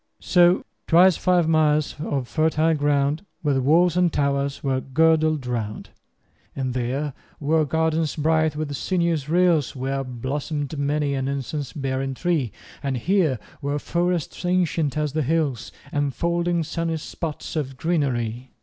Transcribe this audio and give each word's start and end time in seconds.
5 0.17 0.25
So 0.25 0.65
twice 0.87 1.15
five 1.15 1.47
miles 1.47 1.93
of 1.99 2.27
fertile 2.27 2.73
ground 2.73 3.23
With 3.43 3.59
walls 3.59 3.95
and 3.95 4.11
towers 4.11 4.63
were 4.63 4.81
girdled 4.81 5.45
round: 5.45 5.91
And 6.55 6.73
there 6.73 7.13
were 7.39 7.65
gardens 7.65 8.15
bright 8.15 8.55
with 8.55 8.75
sinuous 8.75 9.29
rills 9.29 9.75
Where 9.75 10.03
blossom'd 10.03 10.75
many 10.79 11.13
an 11.13 11.27
incense 11.27 11.71
bearing 11.73 12.15
tree; 12.15 12.51
And 12.81 12.97
here 12.97 13.37
were 13.61 13.77
forests 13.77 14.43
ancient 14.43 14.97
as 14.97 15.13
the 15.13 15.21
hills, 15.21 15.71
10 15.91 16.05
Enfolding 16.05 16.63
sunny 16.63 16.97
spots 16.97 17.55
of 17.55 17.77
greenery. 17.77 18.49